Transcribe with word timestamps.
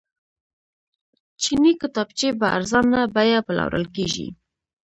چیني 1.41 1.71
کتابچې 1.81 2.29
په 2.39 2.45
ارزانه 2.57 3.01
بیه 3.15 3.39
پلورل 3.47 3.85
کیږي. 3.95 4.27